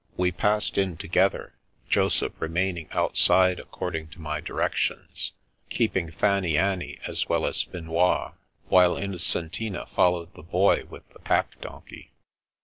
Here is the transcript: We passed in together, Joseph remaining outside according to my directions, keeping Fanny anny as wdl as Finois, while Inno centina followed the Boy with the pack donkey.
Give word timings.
We 0.17 0.31
passed 0.31 0.79
in 0.79 0.97
together, 0.97 1.53
Joseph 1.87 2.33
remaining 2.39 2.87
outside 2.89 3.59
according 3.59 4.07
to 4.07 4.19
my 4.19 4.41
directions, 4.41 5.31
keeping 5.69 6.09
Fanny 6.09 6.57
anny 6.57 6.97
as 7.05 7.25
wdl 7.25 7.47
as 7.47 7.63
Finois, 7.63 8.33
while 8.67 8.95
Inno 8.95 9.19
centina 9.19 9.87
followed 9.89 10.33
the 10.33 10.41
Boy 10.41 10.85
with 10.85 11.07
the 11.09 11.19
pack 11.19 11.61
donkey. 11.61 12.13